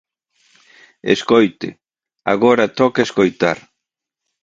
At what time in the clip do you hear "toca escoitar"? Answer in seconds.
2.79-3.57